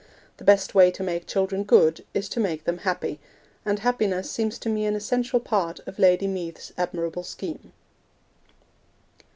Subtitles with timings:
[0.37, 3.19] The best way to make children good is to make them happy,
[3.63, 7.71] and happiness seems to me an essential part of Lady Meath's admirable scheme.